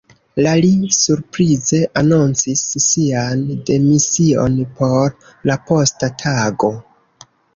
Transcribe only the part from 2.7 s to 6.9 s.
sian demision por la posta tago.